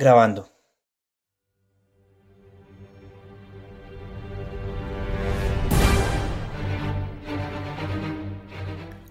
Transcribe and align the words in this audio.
Grabando. 0.00 0.48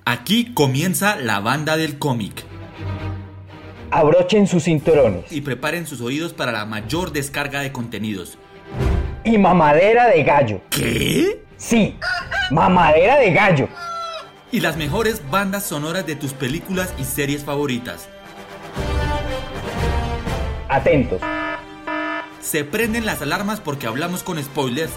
Aquí 0.04 0.52
comienza 0.56 1.16
la 1.18 1.42
banda 1.42 1.78
del 1.78 2.00
cómic. 2.00 2.44
Abrochen 3.92 4.48
sus 4.48 4.64
cinturones. 4.64 5.32
Y 5.32 5.42
preparen 5.42 5.86
sus 5.86 6.02
oídos 6.02 6.34
para 6.34 6.52
la 6.52 6.66
mayor 6.66 7.12
descarga 7.12 7.60
de 7.60 7.72
contenidos. 7.72 8.40
Y 9.24 9.38
mamadera 9.38 10.08
de 10.08 10.24
gallo. 10.24 10.62
¿Qué? 10.72 11.46
Sí, 11.58 12.00
mamadera 12.50 13.20
de 13.20 13.32
gallo. 13.32 13.70
Y 14.52 14.62
las 14.62 14.76
mejores 14.76 15.22
bandas 15.30 15.66
sonoras 15.66 16.08
de 16.08 16.16
tus 16.16 16.34
películas 16.34 16.96
y 16.98 17.04
series 17.04 17.44
favoritas. 17.44 18.10
Atentos. 20.70 21.20
Se 22.40 22.64
prenden 22.64 23.04
las 23.04 23.24
alarmas 23.24 23.60
porque 23.60 23.88
hablamos 23.88 24.22
con 24.22 24.42
spoilers. 24.42 24.92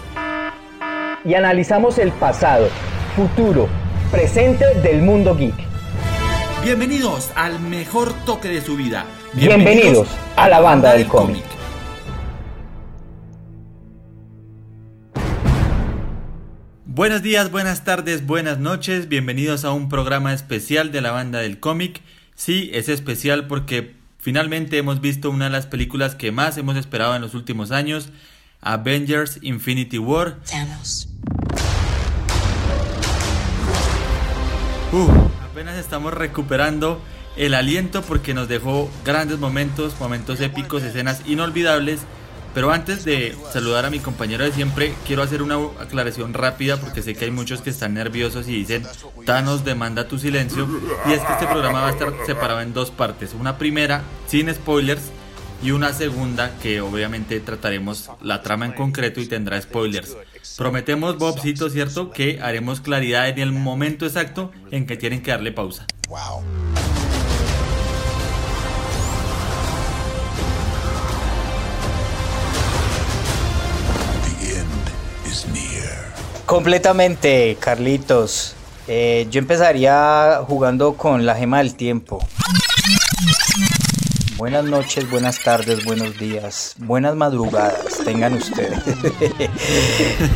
Y 1.25 1.33
analizamos 1.33 1.97
el 1.97 2.11
pasado, 2.11 2.69
futuro, 3.15 3.67
presente 4.11 4.65
del 4.83 5.01
mundo 5.01 5.35
geek. 5.35 5.55
Bienvenidos 6.63 7.31
al 7.35 7.59
mejor 7.59 8.13
toque 8.23 8.49
de 8.49 8.61
su 8.61 8.77
vida. 8.77 9.05
Bienvenidos, 9.33 10.07
a 10.35 10.47
la 10.47 10.59
banda 10.59 10.93
del 10.93 11.07
cómic. 11.07 11.43
Buenos 16.85 17.23
días, 17.23 17.49
buenas 17.49 17.83
tardes, 17.83 18.27
buenas 18.27 18.59
noches. 18.59 19.07
Bienvenidos 19.09 19.65
a 19.65 19.71
un 19.71 19.89
programa 19.89 20.35
especial 20.35 20.91
de 20.91 21.01
la 21.01 21.09
banda 21.09 21.39
del 21.39 21.59
cómic. 21.59 22.01
Sí, 22.35 22.69
es 22.73 22.89
especial 22.89 23.47
porque 23.47 24.02
finalmente 24.23 24.77
hemos 24.77 25.01
visto 25.01 25.29
una 25.29 25.45
de 25.45 25.51
las 25.51 25.65
películas 25.65 26.15
que 26.15 26.31
más 26.31 26.57
hemos 26.57 26.77
esperado 26.77 27.13
en 27.13 27.21
los 27.21 27.33
últimos 27.33 27.71
años, 27.71 28.07
Avengers 28.61 29.37
Infinity 29.41 29.97
War. 29.97 30.39
Thanos. 30.49 31.09
Uf, 34.93 35.09
apenas 35.43 35.75
estamos 35.75 36.13
recuperando 36.13 37.01
el 37.35 37.53
aliento 37.53 38.01
porque 38.01 38.33
nos 38.33 38.47
dejó 38.47 38.89
grandes 39.03 39.39
momentos, 39.39 39.99
momentos 39.99 40.39
épicos, 40.39 40.83
escenas 40.83 41.21
inolvidables. 41.25 41.99
Pero 42.53 42.71
antes 42.71 43.03
de 43.03 43.35
saludar 43.51 43.85
a 43.85 43.89
mi 43.89 43.99
compañero 43.99 44.43
de 44.43 44.51
siempre, 44.51 44.93
quiero 45.07 45.23
hacer 45.23 45.41
una 45.41 45.55
aclaración 45.79 46.33
rápida 46.33 46.77
porque 46.77 47.01
sé 47.01 47.15
que 47.15 47.25
hay 47.25 47.31
muchos 47.31 47.61
que 47.61 47.71
están 47.71 47.93
nerviosos 47.93 48.47
y 48.47 48.53
dicen, 48.53 48.83
Thanos 49.25 49.65
demanda 49.65 50.07
tu 50.07 50.19
silencio. 50.19 50.67
Y 51.07 51.13
es 51.13 51.21
que 51.21 51.33
este 51.33 51.47
programa 51.47 51.81
va 51.81 51.87
a 51.87 51.91
estar 51.91 52.13
separado 52.25 52.61
en 52.61 52.73
dos 52.73 52.91
partes. 52.91 53.33
Una 53.33 53.57
primera, 53.57 54.03
sin 54.27 54.53
spoilers, 54.53 55.11
y 55.63 55.71
una 55.71 55.93
segunda 55.93 56.57
que 56.61 56.81
obviamente 56.81 57.39
trataremos 57.39 58.11
la 58.21 58.41
trama 58.41 58.65
en 58.65 58.73
concreto 58.73 59.21
y 59.21 59.27
tendrá 59.27 59.61
spoilers. 59.61 60.17
Prometemos, 60.57 61.17
Bobcito, 61.17 61.69
¿cierto? 61.69 62.11
Que 62.11 62.39
haremos 62.41 62.81
claridad 62.81 63.29
en 63.29 63.39
el 63.39 63.53
momento 63.53 64.05
exacto 64.05 64.51
en 64.71 64.85
que 64.85 64.97
tienen 64.97 65.23
que 65.23 65.31
darle 65.31 65.53
pausa. 65.53 65.87
Wow. 66.09 66.43
Completamente, 76.53 77.57
Carlitos. 77.59 78.53
Eh, 78.87 79.25
yo 79.31 79.39
empezaría 79.39 80.43
jugando 80.47 80.93
con 80.93 81.25
la 81.25 81.33
gema 81.33 81.57
del 81.57 81.73
tiempo. 81.73 82.23
Buenas 84.37 84.63
noches, 84.63 85.09
buenas 85.09 85.41
tardes, 85.41 85.83
buenos 85.83 86.19
días, 86.19 86.75
buenas 86.77 87.15
madrugadas, 87.15 87.97
tengan 88.05 88.35
ustedes. 88.35 88.83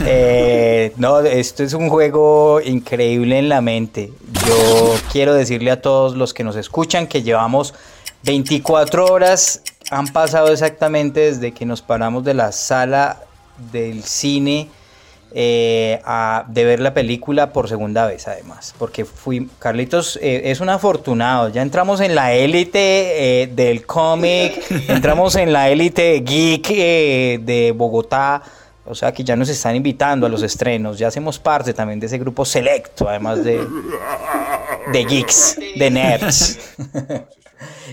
Eh, 0.08 0.92
no, 0.98 1.20
esto 1.20 1.62
es 1.62 1.74
un 1.74 1.88
juego 1.88 2.62
increíble 2.62 3.38
en 3.38 3.48
la 3.48 3.62
mente. 3.62 4.12
Yo 4.48 4.96
quiero 5.12 5.36
decirle 5.36 5.70
a 5.70 5.84
todos 5.84 6.16
los 6.16 6.34
que 6.34 6.44
nos 6.44 6.56
escuchan 6.56 7.06
que 7.06 7.22
llevamos 7.22 7.76
24 8.24 9.06
horas, 9.06 9.62
han 9.92 10.08
pasado 10.08 10.52
exactamente 10.52 11.20
desde 11.20 11.52
que 11.52 11.68
nos 11.68 11.84
paramos 11.84 12.24
de 12.24 12.34
la 12.34 12.52
sala 12.52 13.22
del 13.72 14.04
cine 14.04 14.70
eh, 15.32 16.02
a, 16.06 16.46
de 16.48 16.66
ver 16.66 16.80
la 16.80 16.94
película 16.94 17.52
por 17.52 17.68
segunda 17.68 18.06
vez 18.06 18.28
además, 18.28 18.74
porque 18.78 19.06
fui, 19.06 19.50
Carlitos 19.60 20.18
eh, 20.22 20.44
es 20.46 20.62
un 20.62 20.70
afortunado, 20.70 21.50
ya 21.50 21.62
entramos 21.62 22.00
en 22.02 22.16
la 22.16 22.34
élite 22.34 23.44
eh, 23.44 23.48
del 23.48 23.86
cómic, 23.86 24.64
entramos 24.88 25.36
en 25.36 25.52
la 25.52 25.70
élite 25.70 26.22
geek 26.22 26.68
de 27.42 27.74
Bogotá, 27.76 28.42
o 28.86 28.96
sea 28.96 29.12
que 29.12 29.24
ya 29.24 29.36
nos 29.36 29.50
están 29.50 29.76
invitando 29.76 30.26
a 30.26 30.30
los 30.30 30.44
estrenos, 30.44 30.98
ya 30.98 31.10
hacemos 31.10 31.40
parte 31.40 31.74
también 31.74 32.00
de 32.00 32.06
ese 32.06 32.18
grupo 32.18 32.46
selecto, 32.46 33.10
además 33.10 33.44
de, 33.44 33.66
de 34.94 35.06
geeks, 35.06 35.60
de 35.76 35.92
nerds. 35.92 36.60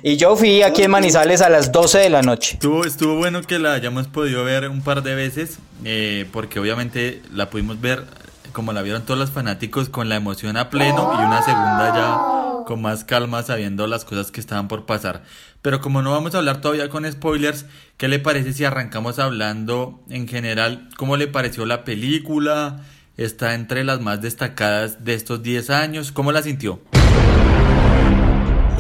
Y 0.07 0.19
yo 0.19 0.37
fui 0.37 0.61
aquí 0.61 0.83
en 0.83 0.91
Manizales 0.91 1.41
a 1.41 1.49
las 1.49 1.73
12 1.73 1.99
de 1.99 2.11
la 2.11 2.21
noche. 2.21 2.57
Estuvo, 2.57 2.85
estuvo 2.85 3.17
bueno 3.17 3.41
que 3.41 3.59
la 3.59 3.73
hayamos 3.73 4.07
podido 4.07 4.45
ver 4.45 4.69
un 4.69 4.83
par 4.83 5.03
de 5.03 5.15
veces, 5.15 5.59
eh, 5.83 6.29
porque 6.31 6.61
obviamente 6.61 7.23
la 7.33 7.49
pudimos 7.49 7.81
ver 7.81 8.05
como 8.53 8.75
la 8.75 8.83
vieron 8.83 9.07
todos 9.07 9.19
los 9.19 9.31
fanáticos 9.31 9.89
con 9.89 10.11
la 10.11 10.17
emoción 10.17 10.59
a 10.59 10.69
pleno 10.69 11.11
y 11.15 11.25
una 11.25 11.41
segunda 11.43 11.95
ya 11.95 12.65
con 12.67 12.83
más 12.83 13.05
calma 13.05 13.43
sabiendo 13.45 13.87
las 13.87 14.05
cosas 14.05 14.31
que 14.31 14.41
estaban 14.41 14.69
por 14.69 14.85
pasar. 14.85 15.23
Pero 15.63 15.81
como 15.81 16.03
no 16.03 16.11
vamos 16.11 16.35
a 16.35 16.39
hablar 16.39 16.61
todavía 16.61 16.91
con 16.91 17.11
spoilers, 17.11 17.65
¿qué 17.97 18.09
le 18.09 18.19
parece 18.19 18.53
si 18.53 18.67
arrancamos 18.67 19.19
hablando 19.19 20.03
en 20.11 20.29
general 20.29 20.87
cómo 20.99 21.17
le 21.17 21.29
pareció 21.29 21.65
la 21.65 21.83
película? 21.83 22.85
Está 23.17 23.55
entre 23.55 23.85
las 23.85 24.03
más 24.03 24.21
destacadas 24.21 25.03
de 25.03 25.15
estos 25.15 25.43
10 25.43 25.71
años. 25.71 26.13
¿Cómo 26.13 26.31
la 26.31 26.43
sintió? 26.43 26.83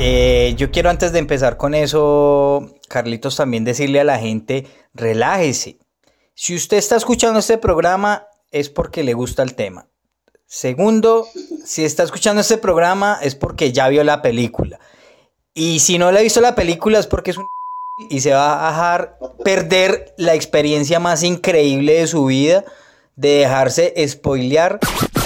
Eh, 0.06 0.52
yo 0.58 0.70
quiero 0.70 0.90
antes 0.90 1.12
de 1.12 1.18
empezar 1.18 1.56
con 1.56 1.72
eso, 1.72 2.74
Carlitos, 2.90 3.36
también 3.36 3.64
decirle 3.64 4.00
a 4.00 4.04
la 4.04 4.18
gente, 4.18 4.66
relájese. 4.92 5.78
Si 6.34 6.54
usted 6.54 6.76
está 6.76 6.96
escuchando 6.96 7.38
este 7.38 7.56
programa 7.56 8.26
es 8.50 8.68
porque 8.68 9.02
le 9.02 9.14
gusta 9.14 9.42
el 9.42 9.54
tema. 9.54 9.88
Segundo, 10.46 11.26
si 11.64 11.86
está 11.86 12.02
escuchando 12.02 12.42
este 12.42 12.58
programa 12.58 13.18
es 13.22 13.34
porque 13.34 13.72
ya 13.72 13.88
vio 13.88 14.04
la 14.04 14.20
película. 14.20 14.78
Y 15.54 15.78
si 15.78 15.96
no 15.96 16.12
le 16.12 16.18
ha 16.18 16.22
visto 16.22 16.42
la 16.42 16.54
película 16.54 16.98
es 16.98 17.06
porque 17.06 17.30
es 17.30 17.38
un... 17.38 17.46
y 18.10 18.20
se 18.20 18.34
va 18.34 18.68
a 18.68 18.72
dejar 18.72 19.16
perder 19.42 20.14
la 20.18 20.34
experiencia 20.34 21.00
más 21.00 21.22
increíble 21.22 21.94
de 21.94 22.06
su 22.08 22.26
vida 22.26 22.62
de 23.16 23.38
dejarse 23.38 23.94
spoilear 24.06 24.80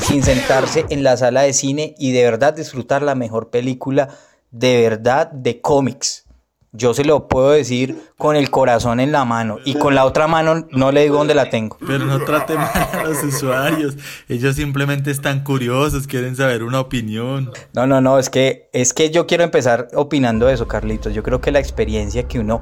sin 0.07 0.23
sentarse 0.23 0.87
en 0.89 1.03
la 1.03 1.17
sala 1.17 1.43
de 1.43 1.53
cine 1.53 1.97
y 1.99 2.13
de 2.13 2.23
verdad 2.23 2.55
disfrutar 2.55 3.03
la 3.03 3.17
mejor 3.17 3.51
película 3.51 4.17
de 4.51 4.83
verdad 4.83 5.31
de 5.31 5.61
cómics. 5.61 6.25
Yo 6.73 6.93
se 6.93 7.03
lo 7.03 7.29
puedo 7.29 7.51
decir 7.51 7.99
con 8.19 8.37
el 8.37 8.51
corazón 8.51 9.01
en 9.01 9.11
la 9.11 9.25
mano 9.25 9.57
y 9.65 9.75
con 9.75 9.95
la 9.95 10.05
otra 10.05 10.27
mano 10.27 10.67
no 10.71 10.93
le 10.93 11.03
digo 11.03 11.17
dónde 11.17 11.35
la 11.35 11.49
tengo. 11.49 11.79
Pero 11.87 12.05
no 12.05 12.23
trate 12.25 12.57
mal 12.57 12.71
a 12.93 13.05
los 13.05 13.23
usuarios. 13.25 13.97
Ellos 14.29 14.55
simplemente 14.55 15.11
están 15.11 15.43
curiosos, 15.45 16.07
quieren 16.07 16.37
saber 16.37 16.63
una 16.63 16.81
opinión. 16.81 17.51
No, 17.73 17.87
no, 17.87 18.03
no, 18.03 18.19
es 18.19 18.29
que 18.29 18.69
es 18.75 18.93
que 18.93 19.11
yo 19.11 19.27
quiero 19.27 19.45
empezar 19.45 19.89
opinando 19.95 20.51
eso, 20.51 20.69
Carlitos. 20.69 21.15
Yo 21.15 21.23
creo 21.23 21.41
que 21.41 21.53
la 21.53 21.59
experiencia 21.59 22.29
que 22.29 22.39
uno 22.39 22.61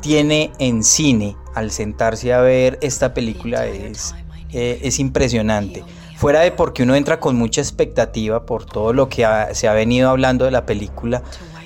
tiene 0.00 0.52
en 0.60 0.84
cine 0.84 1.36
al 1.54 1.72
sentarse 1.72 2.32
a 2.32 2.40
ver 2.40 2.78
esta 2.82 3.14
película 3.14 3.66
es, 3.66 4.14
eh, 4.52 4.78
es 4.82 5.00
impresionante. 5.00 5.84
Fuera 6.20 6.40
de 6.40 6.52
porque 6.52 6.82
uno 6.82 6.94
entra 6.96 7.18
con 7.18 7.34
mucha 7.34 7.62
expectativa 7.62 8.44
por 8.44 8.66
todo 8.66 8.92
lo 8.92 9.08
que 9.08 9.24
ha- 9.24 9.54
se 9.54 9.68
ha 9.68 9.72
venido 9.72 10.10
hablando 10.10 10.44
de 10.44 10.50
la 10.50 10.66
película, 10.66 11.22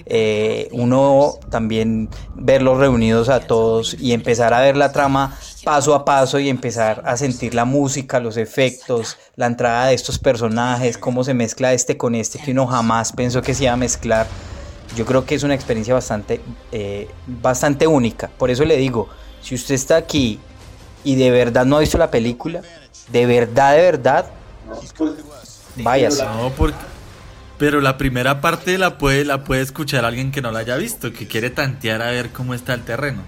eh, 0.06 0.68
uno 0.70 1.34
también 1.50 2.08
verlos 2.36 2.78
reunidos 2.78 3.28
a 3.30 3.40
todos 3.40 3.96
y 3.98 4.12
empezar 4.12 4.54
a 4.54 4.60
ver 4.60 4.76
la 4.76 4.92
trama 4.92 5.36
paso 5.64 5.92
a 5.92 6.04
paso 6.04 6.38
y 6.38 6.48
empezar 6.50 7.02
a 7.04 7.16
sentir 7.16 7.52
la 7.52 7.64
música, 7.64 8.20
los 8.20 8.36
efectos, 8.36 9.16
la 9.34 9.46
entrada 9.46 9.86
de 9.86 9.94
estos 9.94 10.20
personajes, 10.20 10.98
cómo 10.98 11.24
se 11.24 11.34
mezcla 11.34 11.72
este 11.72 11.96
con 11.96 12.14
este 12.14 12.38
que 12.38 12.52
uno 12.52 12.68
jamás 12.68 13.10
pensó 13.10 13.42
que 13.42 13.54
se 13.54 13.64
iba 13.64 13.72
a 13.72 13.76
mezclar. 13.76 14.28
Yo 14.94 15.04
creo 15.04 15.24
que 15.26 15.34
es 15.34 15.42
una 15.42 15.54
experiencia 15.56 15.94
bastante, 15.94 16.40
eh, 16.70 17.08
bastante 17.26 17.88
única. 17.88 18.30
Por 18.38 18.52
eso 18.52 18.64
le 18.64 18.76
digo, 18.76 19.08
si 19.40 19.56
usted 19.56 19.74
está 19.74 19.96
aquí 19.96 20.38
y 21.02 21.16
de 21.16 21.32
verdad 21.32 21.66
no 21.66 21.76
ha 21.76 21.80
visto 21.80 21.98
la 21.98 22.12
película, 22.12 22.60
de 23.10 23.26
verdad, 23.26 23.74
de 23.74 23.82
verdad, 23.82 24.26
váyase. 25.76 26.24
No, 26.24 26.50
porque... 26.56 26.78
Pero 27.56 27.80
la 27.80 27.96
primera 27.96 28.40
parte 28.40 28.78
la 28.78 28.98
puede, 28.98 29.24
la 29.24 29.44
puede 29.44 29.62
escuchar 29.62 30.04
alguien 30.04 30.32
que 30.32 30.42
no 30.42 30.50
la 30.50 30.58
haya 30.58 30.76
visto, 30.76 31.12
que 31.12 31.28
quiere 31.28 31.50
tantear 31.50 32.02
a 32.02 32.10
ver 32.10 32.30
cómo 32.30 32.52
está 32.52 32.74
el 32.74 32.82
terreno. 32.82 33.22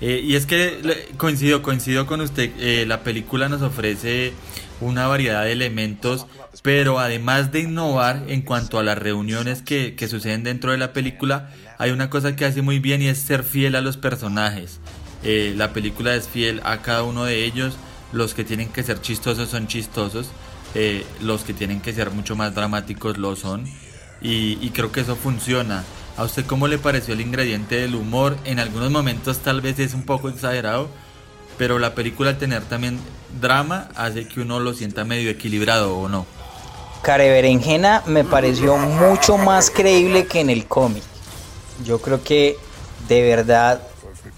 Eh, 0.00 0.20
y 0.22 0.34
es 0.34 0.46
que 0.46 0.80
le- 0.82 1.06
coincido, 1.16 1.62
coincido 1.62 2.04
con 2.06 2.20
usted, 2.20 2.50
eh, 2.58 2.86
la 2.86 3.02
película 3.04 3.48
nos 3.48 3.62
ofrece 3.62 4.32
una 4.80 5.06
variedad 5.06 5.44
de 5.44 5.52
elementos, 5.52 6.26
pero 6.62 6.98
además 6.98 7.52
de 7.52 7.60
innovar 7.60 8.24
en 8.26 8.42
cuanto 8.42 8.80
a 8.80 8.82
las 8.82 8.98
reuniones 8.98 9.62
que, 9.62 9.94
que 9.94 10.08
suceden 10.08 10.42
dentro 10.42 10.72
de 10.72 10.78
la 10.78 10.92
película, 10.92 11.50
hay 11.78 11.92
una 11.92 12.10
cosa 12.10 12.34
que 12.34 12.44
hace 12.44 12.62
muy 12.62 12.80
bien 12.80 13.00
y 13.00 13.06
es 13.06 13.18
ser 13.18 13.44
fiel 13.44 13.76
a 13.76 13.80
los 13.80 13.96
personajes. 13.96 14.80
Eh, 15.22 15.54
la 15.56 15.72
película 15.72 16.16
es 16.16 16.28
fiel 16.28 16.60
a 16.64 16.78
cada 16.82 17.04
uno 17.04 17.24
de 17.24 17.44
ellos. 17.44 17.76
Los 18.12 18.34
que 18.34 18.42
tienen 18.44 18.68
que 18.70 18.82
ser 18.82 19.00
chistosos 19.00 19.50
son 19.50 19.68
chistosos. 19.68 20.30
Eh, 20.80 21.04
los 21.20 21.42
que 21.42 21.54
tienen 21.54 21.80
que 21.80 21.92
ser 21.92 22.12
mucho 22.12 22.36
más 22.36 22.54
dramáticos 22.54 23.18
lo 23.18 23.34
son. 23.34 23.64
Y, 24.22 24.70
creo 24.70 24.92
que 24.92 25.00
eso 25.00 25.16
funciona. 25.16 25.82
¿A 26.16 26.22
usted 26.22 26.46
cómo 26.46 26.68
le 26.68 26.78
pareció 26.78 27.14
el 27.14 27.20
ingrediente 27.20 27.80
del 27.80 27.96
humor? 27.96 28.36
En 28.44 28.60
algunos 28.60 28.88
momentos 28.88 29.38
tal 29.38 29.60
vez 29.60 29.80
es 29.80 29.92
un 29.92 30.04
poco 30.04 30.28
exagerado, 30.28 30.88
pero 31.56 31.80
la 31.80 31.96
película 31.96 32.30
al 32.30 32.38
tener 32.38 32.62
también 32.62 33.00
drama 33.40 33.88
hace 33.96 34.28
que 34.28 34.40
uno 34.40 34.60
lo 34.60 34.72
sienta 34.72 35.04
medio 35.04 35.30
equilibrado 35.30 35.98
o 35.98 36.08
no. 36.08 36.26
Care 37.02 37.28
Berenjena 37.28 38.04
me 38.06 38.22
pareció 38.22 38.76
mucho 38.76 39.36
más 39.36 39.70
creíble 39.70 40.26
que 40.26 40.38
en 40.38 40.50
el 40.50 40.66
cómic. 40.66 41.02
Yo 41.84 42.00
creo 42.00 42.22
que 42.22 42.56
de 43.08 43.22
verdad 43.22 43.82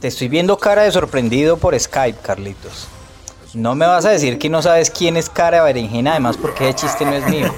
te 0.00 0.08
estoy 0.08 0.28
viendo 0.28 0.56
cara 0.56 0.84
de 0.84 0.92
sorprendido 0.92 1.58
por 1.58 1.78
Skype, 1.78 2.19
Carlitos. 2.22 2.88
No 3.55 3.75
me 3.75 3.87
vas 3.87 4.05
a 4.05 4.11
decir 4.11 4.38
que 4.38 4.49
no 4.49 4.62
sabes 4.62 4.91
quién 4.91 5.17
es 5.17 5.29
Cara 5.29 5.62
Berenjena, 5.62 6.12
además 6.12 6.37
porque 6.37 6.69
ese 6.69 6.87
chiste 6.87 7.05
no 7.05 7.12
es 7.12 7.26
mío. 7.29 7.52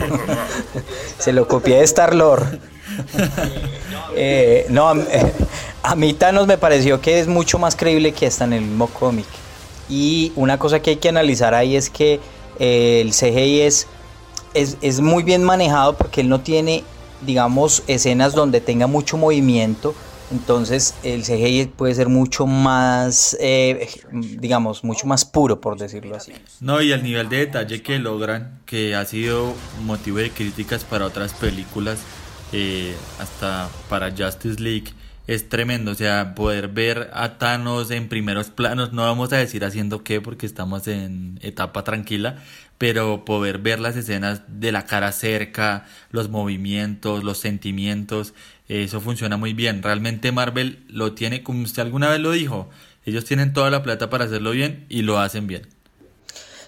Se 1.18 1.32
lo 1.32 1.46
copié 1.46 1.76
de 1.76 1.84
Star 1.84 2.14
Lord. 2.14 2.58
Eh, 4.14 4.66
no, 4.68 4.90
a, 4.90 5.94
mí 5.96 6.12
Thanos 6.12 6.46
me 6.46 6.58
pareció 6.58 7.00
que 7.00 7.18
es 7.18 7.28
mucho 7.28 7.58
más 7.58 7.76
creíble 7.76 8.12
que 8.12 8.26
hasta 8.26 8.44
en 8.44 8.52
el 8.52 8.60
mismo 8.60 8.86
cómic. 8.88 9.24
Y 9.88 10.32
una 10.36 10.58
cosa 10.58 10.80
que 10.80 10.90
hay 10.90 10.96
que 10.96 11.08
analizar 11.08 11.54
ahí 11.54 11.76
es 11.76 11.88
que 11.88 12.20
eh, 12.58 13.00
el 13.00 13.12
CGI 13.12 13.62
es, 13.62 13.86
es, 14.52 15.00
muy 15.00 15.22
bien 15.22 15.42
manejado 15.42 15.96
porque 15.96 16.20
él 16.20 16.28
no 16.28 16.42
tiene, 16.42 16.84
digamos, 17.22 17.84
escenas 17.86 18.34
donde 18.34 18.60
tenga 18.60 18.86
mucho 18.86 19.16
movimiento. 19.16 19.94
Entonces 20.32 20.94
el 21.02 21.22
CGI 21.22 21.66
puede 21.76 21.94
ser 21.94 22.08
mucho 22.08 22.46
más, 22.46 23.36
eh, 23.38 23.86
digamos, 24.10 24.82
mucho 24.82 25.06
más 25.06 25.26
puro, 25.26 25.60
por 25.60 25.78
decirlo 25.78 26.16
así. 26.16 26.32
No, 26.60 26.80
y 26.80 26.90
el 26.90 27.02
nivel 27.02 27.28
de 27.28 27.38
detalle 27.38 27.82
que 27.82 27.98
logran, 27.98 28.60
que 28.64 28.94
ha 28.94 29.04
sido 29.04 29.54
motivo 29.84 30.18
de 30.18 30.30
críticas 30.30 30.84
para 30.84 31.04
otras 31.04 31.34
películas, 31.34 31.98
eh, 32.52 32.94
hasta 33.18 33.68
para 33.90 34.10
Justice 34.10 34.60
League 34.60 34.92
es 35.26 35.48
tremendo, 35.48 35.92
o 35.92 35.94
sea, 35.94 36.34
poder 36.34 36.68
ver 36.68 37.10
a 37.12 37.38
Thanos 37.38 37.90
en 37.90 38.08
primeros 38.08 38.50
planos, 38.50 38.92
no 38.92 39.02
vamos 39.02 39.32
a 39.32 39.36
decir 39.36 39.64
haciendo 39.64 40.02
qué 40.02 40.20
porque 40.20 40.46
estamos 40.46 40.88
en 40.88 41.38
etapa 41.42 41.84
tranquila, 41.84 42.42
pero 42.82 43.24
poder 43.24 43.58
ver 43.58 43.78
las 43.78 43.94
escenas 43.94 44.42
de 44.48 44.72
la 44.72 44.86
cara 44.86 45.12
cerca, 45.12 45.86
los 46.10 46.30
movimientos, 46.30 47.22
los 47.22 47.38
sentimientos, 47.38 48.34
eso 48.66 49.00
funciona 49.00 49.36
muy 49.36 49.52
bien. 49.52 49.84
Realmente 49.84 50.32
Marvel 50.32 50.82
lo 50.88 51.12
tiene, 51.12 51.44
como 51.44 51.62
usted 51.62 51.82
alguna 51.82 52.10
vez 52.10 52.18
lo 52.18 52.32
dijo, 52.32 52.70
ellos 53.06 53.24
tienen 53.24 53.52
toda 53.52 53.70
la 53.70 53.84
plata 53.84 54.10
para 54.10 54.24
hacerlo 54.24 54.50
bien 54.50 54.84
y 54.88 55.02
lo 55.02 55.20
hacen 55.20 55.46
bien. 55.46 55.62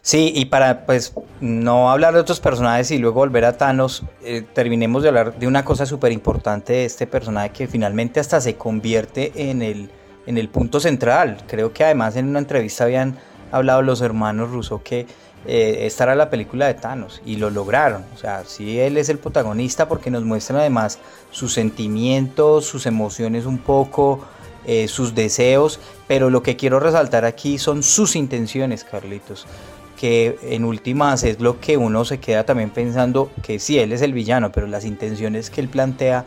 Sí, 0.03 0.33
y 0.33 0.45
para 0.45 0.87
pues 0.87 1.15
no 1.41 1.91
hablar 1.91 2.15
de 2.15 2.21
otros 2.21 2.39
personajes 2.39 2.93
y 2.93 2.99
luego 2.99 3.17
volver 3.17 3.45
a 3.45 3.57
Thanos, 3.57 4.05
eh, 4.23 4.45
terminemos 4.55 5.03
de 5.03 5.09
hablar 5.09 5.37
de 5.37 5.49
una 5.49 5.65
cosa 5.65 5.85
súper 5.85 6.13
importante 6.13 6.75
de 6.75 6.85
este 6.85 7.09
personaje 7.09 7.51
que 7.51 7.67
finalmente 7.67 8.21
hasta 8.21 8.41
se 8.41 8.55
convierte 8.55 9.33
en 9.51 9.63
el, 9.63 9.91
en 10.29 10.39
el 10.39 10.49
punto 10.49 10.79
central. 10.79 11.39
Creo 11.49 11.73
que 11.73 11.83
además 11.83 12.15
en 12.15 12.29
una 12.29 12.39
entrevista 12.39 12.85
habían 12.85 13.19
hablado 13.51 13.83
los 13.83 14.01
hermanos 14.01 14.51
Russo 14.51 14.81
que 14.85 15.07
eh, 15.47 15.87
esta 15.87 16.15
la 16.15 16.31
película 16.31 16.67
de 16.67 16.75
Thanos 16.75 17.21
y 17.25 17.37
lo 17.37 17.51
lograron. 17.51 18.05
O 18.15 18.19
sea, 18.19 18.45
sí, 18.45 18.79
él 18.79 18.97
es 18.97 19.09
el 19.09 19.19
protagonista 19.19 19.89
porque 19.89 20.11
nos 20.11 20.25
muestran 20.25 20.61
además 20.61 20.99
sus 21.31 21.53
sentimientos, 21.53 22.67
sus 22.67 22.87
emociones 22.87 23.47
un 23.47 23.59
poco, 23.59 24.25
eh, 24.67 24.89
sus 24.89 25.15
deseos, 25.15 25.81
pero 26.07 26.31
lo 26.31 26.43
que 26.43 26.57
quiero 26.57 26.81
resaltar 26.81 27.25
aquí 27.25 27.59
son 27.59 27.83
sus 27.83 28.17
intenciones, 28.17 28.85
Carlitos 28.85 29.47
que 29.95 30.39
en 30.43 30.65
últimas 30.65 31.23
es 31.23 31.41
lo 31.41 31.61
que 31.61 31.77
uno 31.77 32.05
se 32.05 32.19
queda 32.19 32.45
también 32.45 32.71
pensando 32.71 33.31
que 33.43 33.59
sí, 33.59 33.79
él 33.79 33.93
es 33.93 34.03
el 34.03 34.13
villano, 34.13 34.51
pero 34.51 34.67
las 34.67 34.85
intenciones 34.85 35.51
que 35.51 35.61
él 35.61 35.69
plantea 35.69 36.25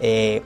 eh, 0.00 0.42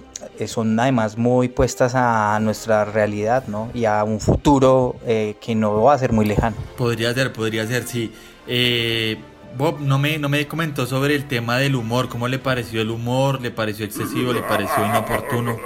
son 0.47 0.79
además 0.79 1.17
muy 1.17 1.49
puestas 1.49 1.95
a 1.95 2.39
nuestra 2.41 2.85
realidad, 2.85 3.45
¿no? 3.47 3.71
Y 3.75 3.85
a 3.85 4.03
un 4.05 4.21
futuro 4.21 4.97
eh, 5.07 5.37
que 5.41 5.55
no 5.55 5.83
va 5.83 5.95
a 5.95 5.99
ser 5.99 6.13
muy 6.13 6.27
lejano. 6.27 6.57
Podría 6.77 7.13
ser, 7.15 7.33
podría 7.33 7.67
ser, 7.67 7.87
sí. 7.87 8.13
Eh, 8.47 9.19
Bob 9.57 9.81
no 9.81 9.99
me, 9.99 10.19
no 10.19 10.29
me 10.29 10.47
comentó 10.49 10.85
sobre 10.85 11.15
el 11.15 11.29
tema 11.29 11.59
del 11.59 11.77
humor, 11.77 12.09
¿cómo 12.09 12.27
le 12.27 12.41
pareció 12.41 12.81
el 12.81 12.91
humor? 12.91 13.41
¿Le 13.41 13.53
pareció 13.53 13.85
excesivo? 13.85 14.33
¿Le 14.33 14.43
pareció 14.43 14.85
inoportuno? 14.85 15.57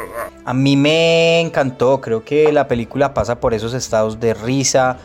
A 0.45 0.53
mí 0.53 0.77
me 0.77 1.41
encantó, 1.41 2.01
creo 2.01 2.23
que 2.23 2.53
la 2.53 2.69
película 2.69 3.15
pasa 3.15 3.41
por 3.41 3.55
esos 3.55 3.73
estados 3.73 4.21
de 4.21 4.35
risa, 4.35 4.99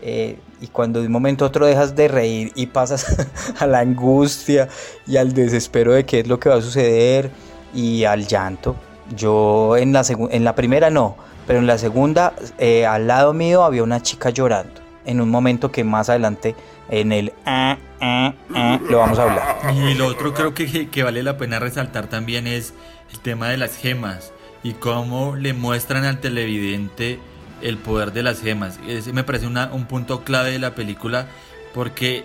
eh, 0.00 0.38
y 0.60 0.68
cuando 0.68 1.00
de 1.00 1.06
un 1.06 1.12
momento 1.12 1.44
a 1.44 1.48
otro 1.48 1.66
dejas 1.66 1.94
de 1.94 2.08
reír 2.08 2.52
y 2.54 2.66
pasas 2.66 3.04
a 3.58 3.66
la 3.66 3.80
angustia 3.80 4.68
y 5.06 5.16
al 5.16 5.34
desespero 5.34 5.92
de 5.92 6.06
qué 6.06 6.20
es 6.20 6.26
lo 6.26 6.40
que 6.40 6.48
va 6.48 6.56
a 6.56 6.62
suceder 6.62 7.30
y 7.72 8.04
al 8.04 8.26
llanto. 8.26 8.76
Yo 9.16 9.76
en 9.76 9.92
la, 9.92 10.02
en 10.30 10.44
la 10.44 10.54
primera 10.54 10.90
no, 10.90 11.16
pero 11.46 11.58
en 11.58 11.66
la 11.66 11.78
segunda 11.78 12.34
eh, 12.58 12.86
al 12.86 13.06
lado 13.06 13.32
mío 13.32 13.64
había 13.64 13.82
una 13.82 14.00
chica 14.02 14.30
llorando 14.30 14.80
en 15.04 15.20
un 15.20 15.28
momento 15.28 15.72
que 15.72 15.84
más 15.84 16.08
adelante 16.08 16.54
en 16.88 17.12
el 17.12 17.32
ah, 17.44 17.76
ah, 18.00 18.32
ah, 18.54 18.80
lo 18.88 18.98
vamos 18.98 19.18
a 19.18 19.22
hablar. 19.24 19.74
Y 19.74 19.94
lo 19.94 20.06
otro 20.06 20.32
creo 20.34 20.54
que, 20.54 20.88
que 20.88 21.02
vale 21.02 21.22
la 21.22 21.36
pena 21.36 21.58
resaltar 21.58 22.06
también 22.06 22.46
es 22.46 22.74
el 23.12 23.20
tema 23.20 23.48
de 23.48 23.56
las 23.56 23.76
gemas 23.76 24.32
y 24.62 24.74
cómo 24.74 25.36
le 25.36 25.52
muestran 25.52 26.04
al 26.04 26.20
televidente 26.20 27.18
el 27.60 27.78
poder 27.78 28.12
de 28.12 28.22
las 28.22 28.40
gemas. 28.40 28.78
Ese 28.86 29.12
me 29.12 29.24
parece 29.24 29.46
un 29.46 29.84
punto 29.86 30.24
clave 30.24 30.52
de 30.52 30.58
la 30.58 30.74
película 30.74 31.26
porque 31.74 32.24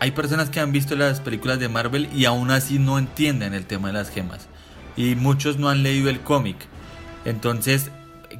hay 0.00 0.10
personas 0.12 0.50
que 0.50 0.60
han 0.60 0.72
visto 0.72 0.96
las 0.96 1.20
películas 1.20 1.58
de 1.58 1.68
Marvel 1.68 2.08
y 2.14 2.24
aún 2.24 2.50
así 2.50 2.78
no 2.78 2.98
entienden 2.98 3.54
el 3.54 3.66
tema 3.66 3.88
de 3.88 3.94
las 3.94 4.10
gemas. 4.10 4.48
Y 4.98 5.14
muchos 5.14 5.58
no 5.58 5.68
han 5.68 5.84
leído 5.84 6.10
el 6.10 6.20
cómic. 6.20 6.56
Entonces, 7.24 7.92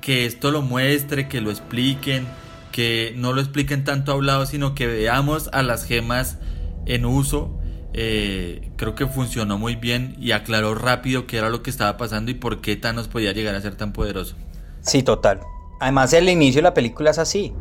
que 0.02 0.26
esto 0.26 0.50
lo 0.50 0.60
muestre, 0.60 1.28
que 1.28 1.40
lo 1.40 1.50
expliquen, 1.50 2.26
que 2.72 3.14
no 3.16 3.32
lo 3.32 3.40
expliquen 3.40 3.84
tanto 3.84 4.10
hablado, 4.10 4.44
sino 4.44 4.74
que 4.74 4.88
veamos 4.88 5.48
a 5.52 5.62
las 5.62 5.84
gemas 5.84 6.38
en 6.84 7.06
uso. 7.06 7.56
Eh, 7.92 8.72
creo 8.76 8.96
que 8.96 9.06
funcionó 9.06 9.56
muy 9.56 9.76
bien 9.76 10.16
y 10.18 10.32
aclaró 10.32 10.74
rápido 10.74 11.28
qué 11.28 11.38
era 11.38 11.48
lo 11.48 11.62
que 11.62 11.70
estaba 11.70 11.96
pasando 11.96 12.32
y 12.32 12.34
por 12.34 12.60
qué 12.60 12.74
Thanos 12.74 13.06
podía 13.06 13.32
llegar 13.32 13.54
a 13.54 13.60
ser 13.60 13.76
tan 13.76 13.92
poderoso. 13.92 14.34
Sí, 14.80 15.04
total. 15.04 15.40
Además, 15.80 16.12
el 16.12 16.28
inicio 16.28 16.58
de 16.58 16.64
la 16.64 16.74
película 16.74 17.10
es 17.12 17.20
así, 17.20 17.52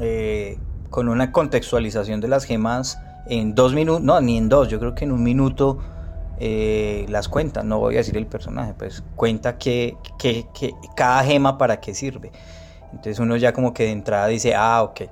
eh, 0.00 0.58
con 0.88 1.10
una 1.10 1.30
contextualización 1.30 2.22
de 2.22 2.28
las 2.28 2.44
gemas 2.44 2.98
en 3.28 3.54
dos 3.54 3.74
minutos, 3.74 4.02
no, 4.02 4.18
ni 4.22 4.38
en 4.38 4.48
dos, 4.48 4.68
yo 4.68 4.78
creo 4.78 4.94
que 4.94 5.04
en 5.04 5.12
un 5.12 5.22
minuto 5.22 5.78
eh, 6.38 7.06
las 7.08 7.28
cuenta, 7.28 7.62
no 7.62 7.78
voy 7.78 7.94
a 7.94 7.98
decir 7.98 8.16
el 8.16 8.26
personaje, 8.26 8.74
pues 8.74 9.02
cuenta 9.14 9.58
que, 9.58 9.96
que, 10.18 10.46
que, 10.58 10.74
cada 10.94 11.24
gema 11.24 11.58
para 11.58 11.80
qué 11.80 11.94
sirve. 11.94 12.32
Entonces 12.90 13.18
uno 13.18 13.36
ya 13.36 13.52
como 13.52 13.72
que 13.72 13.84
de 13.84 13.92
entrada 13.92 14.26
dice, 14.26 14.54
ah, 14.54 14.82
ok, 14.82 15.02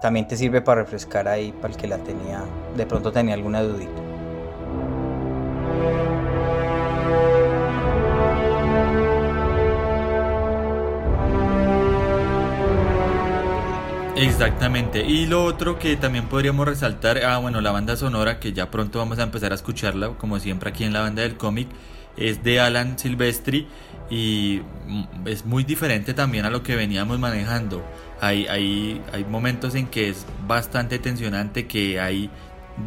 también 0.00 0.26
te 0.26 0.36
sirve 0.36 0.60
para 0.60 0.82
refrescar 0.82 1.28
ahí, 1.28 1.52
para 1.52 1.72
el 1.72 1.80
que 1.80 1.86
la 1.86 1.98
tenía, 1.98 2.44
de 2.76 2.86
pronto 2.86 3.12
tenía 3.12 3.34
alguna 3.34 3.62
dudita. 3.62 4.02
Exactamente. 14.22 15.04
Y 15.04 15.26
lo 15.26 15.44
otro 15.44 15.80
que 15.80 15.96
también 15.96 16.26
podríamos 16.28 16.66
resaltar, 16.66 17.24
ah, 17.24 17.38
bueno, 17.38 17.60
la 17.60 17.72
banda 17.72 17.96
sonora, 17.96 18.38
que 18.38 18.52
ya 18.52 18.70
pronto 18.70 19.00
vamos 19.00 19.18
a 19.18 19.24
empezar 19.24 19.50
a 19.50 19.56
escucharla, 19.56 20.10
como 20.10 20.38
siempre 20.38 20.70
aquí 20.70 20.84
en 20.84 20.92
la 20.92 21.00
banda 21.00 21.22
del 21.22 21.36
cómic, 21.36 21.68
es 22.16 22.44
de 22.44 22.60
Alan 22.60 22.98
Silvestri 23.00 23.66
y 24.10 24.60
mm, 24.86 25.26
es 25.26 25.44
muy 25.44 25.64
diferente 25.64 26.14
también 26.14 26.44
a 26.44 26.50
lo 26.50 26.62
que 26.62 26.76
veníamos 26.76 27.18
manejando. 27.18 27.84
Hay, 28.20 28.46
hay, 28.46 29.02
hay 29.12 29.24
momentos 29.24 29.74
en 29.74 29.88
que 29.88 30.10
es 30.10 30.24
bastante 30.46 31.00
tensionante, 31.00 31.66
que 31.66 31.98
hay 31.98 32.30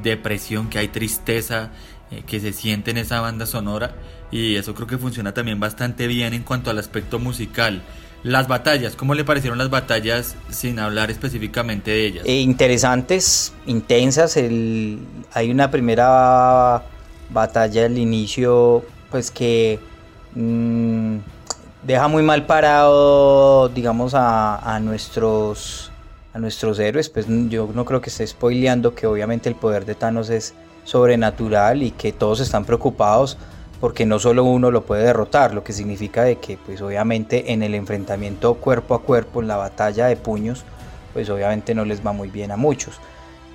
depresión, 0.03 0.69
que 0.69 0.79
hay 0.79 0.87
tristeza, 0.87 1.71
eh, 2.11 2.23
que 2.25 2.39
se 2.39 2.53
siente 2.53 2.91
en 2.91 2.97
esa 2.97 3.19
banda 3.19 3.45
sonora 3.45 3.93
y 4.31 4.55
eso 4.55 4.73
creo 4.73 4.87
que 4.87 4.97
funciona 4.97 5.33
también 5.33 5.59
bastante 5.59 6.07
bien 6.07 6.33
en 6.33 6.43
cuanto 6.43 6.69
al 6.69 6.77
aspecto 6.77 7.19
musical. 7.19 7.81
Las 8.25 8.47
batallas, 8.47 8.95
¿cómo 8.95 9.13
le 9.13 9.23
parecieron 9.23 9.59
las 9.59 9.69
batallas 9.69 10.35
sin 10.49 10.79
hablar 10.79 11.11
específicamente 11.11 11.91
de 11.91 12.05
ellas? 12.07 12.25
Eh, 12.25 12.39
interesantes, 12.39 13.53
intensas. 13.67 14.35
Hay 14.35 15.51
una 15.51 15.69
primera 15.69 16.81
batalla 17.29 17.85
al 17.85 17.99
inicio, 17.99 18.83
pues 19.11 19.29
que 19.29 19.79
mm, 20.33 21.17
deja 21.83 22.07
muy 22.07 22.23
mal 22.23 22.47
parado, 22.47 23.69
digamos, 23.69 24.13
a, 24.15 24.79
nuestros 24.81 25.91
a 26.33 26.39
nuestros 26.39 26.79
héroes. 26.79 27.09
Pues 27.09 27.27
yo 27.29 27.69
no 27.75 27.85
creo 27.85 28.01
que 28.01 28.09
esté 28.09 28.25
spoileando 28.25 28.95
que 28.95 29.05
obviamente 29.05 29.49
el 29.49 29.55
poder 29.55 29.85
de 29.85 29.93
Thanos 29.93 30.31
es 30.31 30.55
sobrenatural 30.83 31.83
y 31.83 31.91
que 31.91 32.11
todos 32.11 32.39
están 32.39 32.65
preocupados 32.65 33.37
porque 33.85 34.07
no 34.07 34.17
solo 34.17 34.43
uno 34.43 34.71
lo 34.71 34.83
puede 34.83 35.03
derrotar, 35.03 35.53
lo 35.53 35.63
que 35.63 35.71
significa 35.71 36.23
de 36.23 36.37
que 36.37 36.57
pues 36.57 36.81
obviamente 36.81 37.53
en 37.53 37.61
el 37.61 37.75
enfrentamiento 37.75 38.55
cuerpo 38.55 38.95
a 38.95 39.03
cuerpo, 39.03 39.43
en 39.43 39.47
la 39.47 39.57
batalla 39.57 40.07
de 40.07 40.15
puños, 40.15 40.65
pues 41.13 41.29
obviamente 41.29 41.75
no 41.75 41.85
les 41.85 42.03
va 42.03 42.11
muy 42.11 42.29
bien 42.29 42.49
a 42.49 42.57
muchos. 42.57 42.95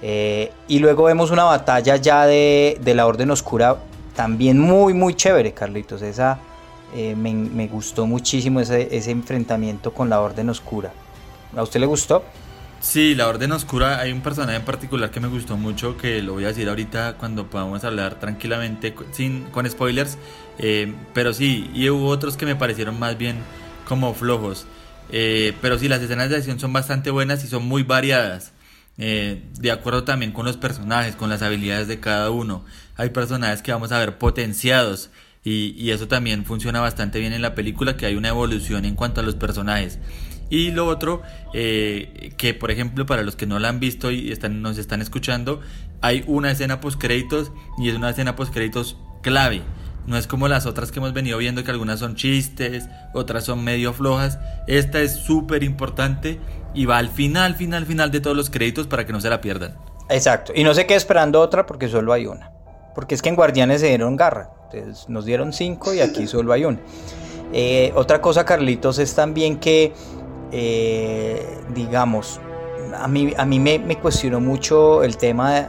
Eh, 0.02 0.52
y 0.68 0.78
luego 0.78 1.02
vemos 1.02 1.32
una 1.32 1.42
batalla 1.42 1.96
ya 1.96 2.26
de, 2.26 2.78
la 2.94 3.08
Orden 3.08 3.32
Oscura, 3.32 3.78
también 4.14 4.60
muy 4.60 4.94
muy 4.94 5.14
chévere, 5.14 5.50
Carlitos. 5.52 6.00
Esa 6.00 6.38
eh, 6.94 7.16
me, 7.16 7.66
gustó 7.66 8.06
muchísimo 8.06 8.60
ese, 8.60 8.86
ese 8.96 9.10
enfrentamiento 9.10 9.92
con 9.92 10.08
la 10.08 10.20
Orden 10.20 10.48
Oscura. 10.48 10.92
¿A 11.56 11.62
usted 11.64 11.80
le 11.80 11.86
gustó? 11.86 12.22
Sí, 12.80 13.14
la 13.14 13.28
Orden 13.28 13.52
Oscura, 13.52 14.00
hay 14.00 14.10
un 14.10 14.22
personaje 14.22 14.56
en 14.56 14.64
particular 14.64 15.10
que 15.10 15.20
me 15.20 15.28
gustó 15.28 15.58
mucho, 15.58 15.98
que 15.98 16.22
lo 16.22 16.32
voy 16.32 16.44
a 16.44 16.48
decir 16.48 16.66
ahorita 16.66 17.18
cuando 17.18 17.50
podamos 17.50 17.84
hablar 17.84 18.18
tranquilamente, 18.18 18.94
sin, 19.12 19.42
con 19.50 19.68
spoilers, 19.68 20.16
eh, 20.58 20.94
pero 21.12 21.34
sí, 21.34 21.70
y 21.74 21.90
hubo 21.90 22.08
otros 22.08 22.38
que 22.38 22.46
me 22.46 22.56
parecieron 22.56 22.98
más 22.98 23.18
bien 23.18 23.36
como 23.86 24.14
flojos. 24.14 24.66
Eh, 25.10 25.52
pero 25.60 25.78
sí, 25.78 25.88
las 25.88 26.00
escenas 26.00 26.30
de 26.30 26.36
acción 26.36 26.58
son 26.58 26.72
bastante 26.72 27.10
buenas 27.10 27.44
y 27.44 27.48
son 27.48 27.66
muy 27.68 27.82
variadas. 27.82 28.52
Eh, 28.96 29.42
de 29.58 29.70
acuerdo 29.70 30.04
también 30.04 30.32
con 30.32 30.46
los 30.46 30.56
personajes, 30.56 31.16
con 31.16 31.28
las 31.28 31.42
habilidades 31.42 31.86
de 31.86 32.00
cada 32.00 32.30
uno. 32.30 32.64
Hay 32.96 33.10
personajes 33.10 33.60
que 33.60 33.72
vamos 33.72 33.92
a 33.92 33.98
ver 33.98 34.16
potenciados 34.16 35.10
y, 35.44 35.74
y 35.76 35.90
eso 35.90 36.08
también 36.08 36.46
funciona 36.46 36.80
bastante 36.80 37.18
bien 37.18 37.34
en 37.34 37.42
la 37.42 37.54
película, 37.54 37.98
que 37.98 38.06
hay 38.06 38.14
una 38.14 38.28
evolución 38.28 38.86
en 38.86 38.94
cuanto 38.94 39.20
a 39.20 39.24
los 39.24 39.34
personajes. 39.34 39.98
Y 40.50 40.72
lo 40.72 40.86
otro, 40.86 41.22
eh, 41.54 42.32
que 42.36 42.52
por 42.52 42.70
ejemplo 42.70 43.06
para 43.06 43.22
los 43.22 43.36
que 43.36 43.46
no 43.46 43.58
la 43.58 43.68
han 43.68 43.80
visto 43.80 44.10
y 44.10 44.32
están, 44.32 44.60
nos 44.60 44.76
están 44.78 45.00
escuchando, 45.00 45.60
hay 46.02 46.24
una 46.26 46.50
escena 46.50 46.80
post 46.80 47.00
créditos 47.00 47.52
y 47.78 47.88
es 47.88 47.94
una 47.94 48.10
escena 48.10 48.36
post 48.36 48.52
créditos 48.52 48.96
clave. 49.22 49.62
No 50.06 50.16
es 50.16 50.26
como 50.26 50.48
las 50.48 50.66
otras 50.66 50.90
que 50.90 50.98
hemos 50.98 51.12
venido 51.12 51.38
viendo 51.38 51.62
que 51.62 51.70
algunas 51.70 52.00
son 52.00 52.16
chistes, 52.16 52.88
otras 53.14 53.44
son 53.44 53.62
medio 53.62 53.92
flojas. 53.92 54.38
Esta 54.66 55.00
es 55.00 55.14
súper 55.14 55.62
importante 55.62 56.40
y 56.74 56.86
va 56.86 56.98
al 56.98 57.08
final, 57.08 57.54
final, 57.54 57.86
final 57.86 58.10
de 58.10 58.20
todos 58.20 58.36
los 58.36 58.50
créditos 58.50 58.86
para 58.86 59.06
que 59.06 59.12
no 59.12 59.20
se 59.20 59.30
la 59.30 59.40
pierdan. 59.40 59.76
Exacto. 60.08 60.52
Y 60.54 60.64
no 60.64 60.74
se 60.74 60.86
quede 60.86 60.96
esperando 60.96 61.40
otra 61.40 61.66
porque 61.66 61.88
solo 61.88 62.12
hay 62.12 62.26
una. 62.26 62.50
Porque 62.94 63.14
es 63.14 63.22
que 63.22 63.28
en 63.28 63.36
Guardianes 63.36 63.80
se 63.80 63.88
dieron 63.88 64.16
garra. 64.16 64.50
Entonces 64.72 65.08
nos 65.08 65.24
dieron 65.24 65.52
cinco 65.52 65.94
y 65.94 66.00
aquí 66.00 66.26
solo 66.26 66.52
hay 66.52 66.64
una. 66.64 66.80
Eh, 67.52 67.92
otra 67.94 68.20
cosa, 68.20 68.44
Carlitos, 68.44 68.98
es 68.98 69.14
también 69.14 69.58
que 69.58 69.92
eh, 70.52 71.58
digamos, 71.74 72.40
a 72.98 73.08
mí, 73.08 73.32
a 73.36 73.44
mí 73.44 73.60
me, 73.60 73.98
cuestionó 73.98 74.40
mucho 74.40 75.02
el 75.02 75.16
tema 75.16 75.68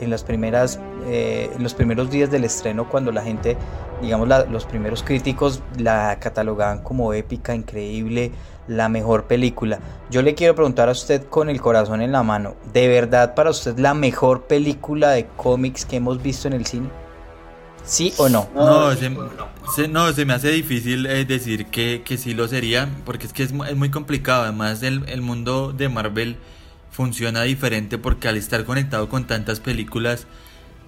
en, 0.00 0.10
las 0.10 0.24
primeras, 0.24 0.78
eh, 1.06 1.50
en 1.54 1.62
los 1.62 1.74
primeros 1.74 2.10
días 2.10 2.30
del 2.30 2.44
estreno, 2.44 2.88
cuando 2.88 3.12
la 3.12 3.22
gente, 3.22 3.56
digamos, 4.00 4.28
los 4.50 4.64
primeros 4.64 5.02
críticos 5.02 5.62
la 5.78 6.18
catalogaban 6.20 6.82
como 6.82 7.12
épica, 7.12 7.54
increíble, 7.54 8.32
la 8.68 8.88
mejor 8.88 9.24
película. 9.24 9.80
Yo 10.10 10.22
le 10.22 10.34
quiero 10.34 10.54
preguntar 10.54 10.88
a 10.88 10.92
usted 10.92 11.24
con 11.24 11.48
el 11.48 11.60
corazón 11.60 12.00
en 12.00 12.12
la 12.12 12.22
mano, 12.22 12.54
¿de 12.72 12.88
verdad 12.88 13.34
para 13.34 13.50
usted 13.50 13.78
la 13.78 13.94
mejor 13.94 14.42
película 14.42 15.10
de 15.10 15.26
cómics 15.36 15.84
que 15.84 15.96
hemos 15.96 16.22
visto 16.22 16.48
en 16.48 16.54
el 16.54 16.66
cine? 16.66 17.01
¿Sí 17.84 18.12
o 18.16 18.28
no? 18.28 18.48
No, 18.54 18.94
se, 18.94 19.88
no, 19.88 20.12
se 20.12 20.24
me 20.24 20.34
hace 20.34 20.50
difícil 20.50 21.06
eh, 21.06 21.24
decir 21.24 21.66
que, 21.66 22.02
que, 22.04 22.16
sí 22.16 22.34
lo 22.34 22.48
sería, 22.48 22.88
porque 23.04 23.26
es 23.26 23.32
que 23.32 23.42
es, 23.42 23.52
muy 23.52 23.90
complicado. 23.90 24.44
Además, 24.44 24.82
el, 24.82 25.04
el, 25.08 25.20
mundo 25.20 25.72
de 25.72 25.88
Marvel 25.88 26.36
funciona 26.90 27.42
diferente 27.42 27.98
porque 27.98 28.28
al 28.28 28.36
estar 28.36 28.64
conectado 28.64 29.08
con 29.08 29.26
tantas 29.26 29.60
películas 29.60 30.26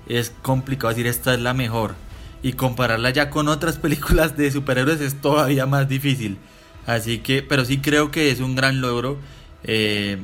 es 0.09 0.33
complicado 0.43 0.91
decir 0.91 1.07
esta 1.07 1.35
es 1.35 1.41
la 1.41 1.55
mejor. 1.55 1.95
Y 2.43 2.53
compararla 2.53 3.11
ya 3.11 3.31
con 3.31 3.49
otras 3.49 3.79
películas 3.79 4.37
de 4.37 4.51
superhéroes 4.51 5.01
es 5.01 5.21
todavía 5.21 5.67
más 5.67 5.89
difícil. 5.89 6.39
Así 6.87 7.19
que, 7.19 7.43
pero 7.43 7.65
sí 7.65 7.79
creo 7.79 8.11
que 8.11 8.31
es 8.31 8.41
un 8.41 8.55
gran 8.55 8.81
logro. 8.81 9.19
Eh, 9.65 10.19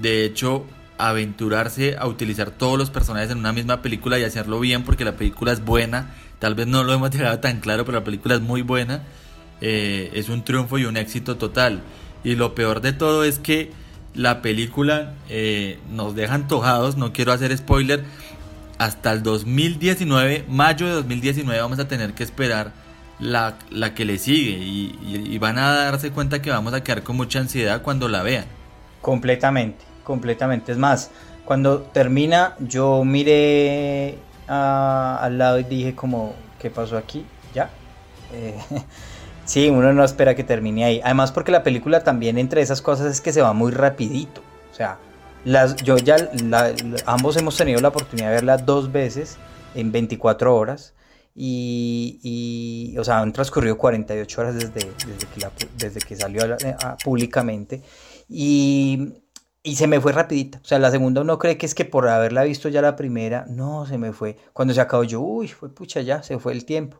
de 0.00 0.24
hecho, 0.24 0.66
aventurarse 0.98 1.96
a 1.98 2.06
utilizar 2.06 2.50
todos 2.50 2.78
los 2.78 2.90
personajes 2.90 3.30
en 3.30 3.38
una 3.38 3.52
misma 3.52 3.82
película 3.82 4.18
y 4.18 4.24
hacerlo 4.24 4.60
bien 4.60 4.84
porque 4.84 5.04
la 5.04 5.16
película 5.16 5.52
es 5.52 5.64
buena. 5.64 6.14
Tal 6.38 6.54
vez 6.54 6.66
no 6.66 6.84
lo 6.84 6.92
hemos 6.92 7.10
dejado 7.12 7.38
tan 7.40 7.60
claro, 7.60 7.84
pero 7.84 7.98
la 7.98 8.04
película 8.04 8.36
es 8.36 8.40
muy 8.40 8.62
buena. 8.62 9.02
Eh, 9.60 10.10
es 10.14 10.28
un 10.28 10.44
triunfo 10.44 10.78
y 10.78 10.84
un 10.84 10.96
éxito 10.96 11.36
total. 11.36 11.82
Y 12.22 12.36
lo 12.36 12.54
peor 12.54 12.80
de 12.80 12.92
todo 12.92 13.24
es 13.24 13.38
que 13.38 13.72
la 14.14 14.42
película 14.42 15.14
eh, 15.28 15.78
nos 15.90 16.14
deja 16.14 16.34
antojados, 16.34 16.96
no 16.96 17.12
quiero 17.12 17.32
hacer 17.32 17.56
spoiler, 17.56 18.04
hasta 18.78 19.12
el 19.12 19.22
2019, 19.22 20.46
mayo 20.48 20.86
de 20.86 20.92
2019 20.92 21.60
vamos 21.60 21.78
a 21.78 21.88
tener 21.88 22.14
que 22.14 22.22
esperar 22.22 22.72
la, 23.18 23.58
la 23.70 23.94
que 23.94 24.04
le 24.04 24.18
sigue 24.18 24.58
y, 24.58 24.98
y 25.02 25.38
van 25.38 25.58
a 25.58 25.72
darse 25.72 26.10
cuenta 26.10 26.42
que 26.42 26.50
vamos 26.50 26.74
a 26.74 26.82
quedar 26.82 27.02
con 27.02 27.16
mucha 27.16 27.40
ansiedad 27.40 27.82
cuando 27.82 28.08
la 28.08 28.22
vean. 28.22 28.46
Completamente 29.00 29.93
completamente. 30.04 30.70
Es 30.70 30.78
más, 30.78 31.10
cuando 31.44 31.80
termina, 31.80 32.54
yo 32.60 33.04
miré 33.04 34.18
al 34.46 35.38
lado 35.38 35.58
y 35.58 35.64
dije 35.64 35.94
como, 35.94 36.34
¿qué 36.58 36.70
pasó 36.70 36.96
aquí? 36.96 37.26
¿Ya? 37.54 37.70
Eh, 38.32 38.58
sí, 39.44 39.68
uno 39.68 39.92
no 39.92 40.04
espera 40.04 40.34
que 40.34 40.44
termine 40.44 40.84
ahí. 40.84 41.00
Además 41.04 41.32
porque 41.32 41.52
la 41.52 41.62
película 41.62 42.04
también 42.04 42.38
entre 42.38 42.62
esas 42.62 42.80
cosas 42.80 43.06
es 43.06 43.20
que 43.20 43.32
se 43.32 43.42
va 43.42 43.52
muy 43.52 43.72
rapidito. 43.72 44.42
O 44.70 44.74
sea, 44.74 44.98
las, 45.44 45.76
yo 45.76 45.96
ya, 45.96 46.16
ambos 47.06 47.36
hemos 47.36 47.56
tenido 47.56 47.80
la 47.80 47.88
oportunidad 47.88 48.28
de 48.28 48.34
verla 48.34 48.56
dos 48.56 48.92
veces 48.92 49.36
en 49.74 49.92
24 49.92 50.54
horas. 50.54 50.94
Y, 51.36 52.94
o 52.96 53.02
sea, 53.02 53.18
han 53.18 53.32
transcurrido 53.32 53.76
48 53.76 54.40
horas 54.40 54.54
desde, 54.54 54.70
desde, 54.70 55.26
que, 55.26 55.68
desde 55.76 56.00
que 56.00 56.14
salió 56.14 56.42
públicamente. 57.02 57.82
Y 58.28 59.14
y 59.66 59.76
se 59.76 59.88
me 59.88 60.00
fue 60.00 60.12
rapidita. 60.12 60.60
O 60.62 60.66
sea, 60.66 60.78
la 60.78 60.90
segunda 60.90 61.22
uno 61.22 61.38
cree 61.38 61.56
que 61.56 61.66
es 61.66 61.74
que 61.74 61.86
por 61.86 62.06
haberla 62.06 62.44
visto 62.44 62.68
ya 62.68 62.82
la 62.82 62.96
primera, 62.96 63.46
no, 63.48 63.86
se 63.86 63.96
me 63.98 64.12
fue. 64.12 64.36
Cuando 64.52 64.74
se 64.74 64.80
acabó 64.80 65.04
yo, 65.04 65.20
uy, 65.20 65.48
fue 65.48 65.74
pucha 65.74 66.02
ya, 66.02 66.22
se 66.22 66.38
fue 66.38 66.52
el 66.52 66.66
tiempo. 66.66 66.98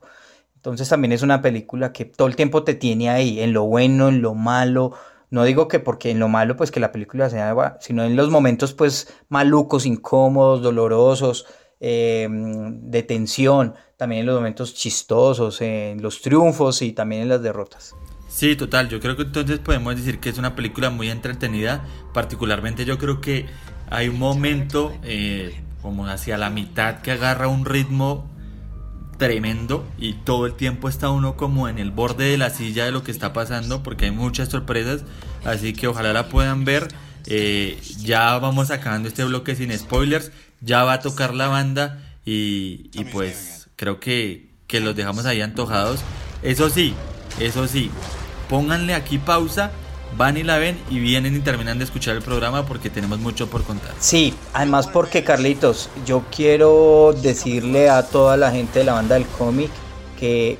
Entonces 0.56 0.88
también 0.88 1.12
es 1.12 1.22
una 1.22 1.42
película 1.42 1.92
que 1.92 2.06
todo 2.06 2.26
el 2.26 2.36
tiempo 2.36 2.64
te 2.64 2.74
tiene 2.74 3.10
ahí, 3.10 3.40
en 3.40 3.52
lo 3.52 3.64
bueno, 3.64 4.08
en 4.08 4.22
lo 4.22 4.34
malo. 4.34 4.92
No 5.28 5.44
digo 5.44 5.68
que 5.68 5.78
porque 5.78 6.10
en 6.10 6.18
lo 6.18 6.28
malo 6.28 6.56
pues 6.56 6.70
que 6.70 6.80
la 6.80 6.90
película 6.90 7.28
sea, 7.28 7.76
sino 7.80 8.02
en 8.02 8.16
los 8.16 8.30
momentos 8.30 8.72
pues 8.72 9.12
malucos, 9.28 9.84
incómodos, 9.84 10.62
dolorosos, 10.62 11.46
eh, 11.80 12.26
de 12.30 13.02
tensión, 13.02 13.74
también 13.98 14.20
en 14.20 14.26
los 14.26 14.36
momentos 14.36 14.74
chistosos, 14.74 15.60
en 15.60 16.00
los 16.00 16.22
triunfos 16.22 16.80
y 16.80 16.92
también 16.92 17.22
en 17.22 17.28
las 17.28 17.42
derrotas. 17.42 17.94
Sí, 18.34 18.56
total. 18.56 18.88
Yo 18.88 18.98
creo 18.98 19.14
que 19.16 19.22
entonces 19.22 19.60
podemos 19.60 19.94
decir 19.94 20.18
que 20.18 20.28
es 20.28 20.38
una 20.38 20.56
película 20.56 20.90
muy 20.90 21.08
entretenida. 21.08 21.84
Particularmente 22.12 22.84
yo 22.84 22.98
creo 22.98 23.20
que 23.20 23.46
hay 23.88 24.08
un 24.08 24.18
momento 24.18 24.92
eh, 25.04 25.62
como 25.80 26.08
hacia 26.08 26.36
la 26.36 26.50
mitad 26.50 27.00
que 27.00 27.12
agarra 27.12 27.46
un 27.46 27.64
ritmo 27.64 28.28
tremendo 29.18 29.86
y 29.98 30.14
todo 30.14 30.46
el 30.46 30.54
tiempo 30.54 30.88
está 30.88 31.10
uno 31.10 31.36
como 31.36 31.68
en 31.68 31.78
el 31.78 31.92
borde 31.92 32.24
de 32.24 32.36
la 32.36 32.50
silla 32.50 32.84
de 32.84 32.90
lo 32.90 33.04
que 33.04 33.12
está 33.12 33.32
pasando 33.32 33.84
porque 33.84 34.06
hay 34.06 34.10
muchas 34.10 34.48
sorpresas. 34.48 35.04
Así 35.44 35.72
que 35.72 35.86
ojalá 35.86 36.12
la 36.12 36.28
puedan 36.28 36.64
ver. 36.64 36.88
Eh, 37.26 37.80
ya 38.00 38.36
vamos 38.38 38.72
acabando 38.72 39.06
este 39.06 39.22
bloque 39.22 39.54
sin 39.54 39.70
spoilers. 39.78 40.32
Ya 40.60 40.82
va 40.82 40.94
a 40.94 41.00
tocar 41.00 41.34
la 41.34 41.46
banda 41.46 42.02
y, 42.24 42.90
y 42.94 43.04
pues 43.12 43.68
creo 43.76 44.00
que, 44.00 44.50
que 44.66 44.80
los 44.80 44.96
dejamos 44.96 45.24
ahí 45.24 45.40
antojados. 45.40 46.00
Eso 46.42 46.68
sí, 46.68 46.94
eso 47.38 47.68
sí, 47.68 47.90
pónganle 48.48 48.94
aquí 48.94 49.18
pausa, 49.18 49.70
van 50.16 50.36
y 50.36 50.42
la 50.42 50.58
ven 50.58 50.78
y 50.90 50.98
vienen 50.98 51.36
y 51.36 51.40
terminan 51.40 51.78
de 51.78 51.84
escuchar 51.84 52.16
el 52.16 52.22
programa 52.22 52.64
porque 52.66 52.90
tenemos 52.90 53.18
mucho 53.18 53.48
por 53.48 53.64
contar. 53.64 53.92
Sí, 53.98 54.34
además 54.52 54.86
porque 54.86 55.24
Carlitos, 55.24 55.88
yo 56.06 56.24
quiero 56.34 57.14
decirle 57.20 57.90
a 57.90 58.02
toda 58.02 58.36
la 58.36 58.50
gente 58.50 58.80
de 58.80 58.84
la 58.84 58.94
banda 58.94 59.14
del 59.14 59.26
cómic 59.26 59.70
que 60.18 60.58